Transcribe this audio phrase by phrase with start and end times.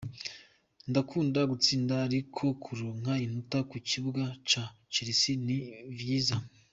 [0.89, 5.57] Ndakunda gutsinda, ariko kuronka inota ku kibuga ca Chelsea ni
[5.97, 6.37] vyiza.